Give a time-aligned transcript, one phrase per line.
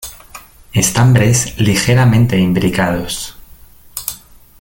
[0.73, 3.37] Estambres ligeramente imbricados.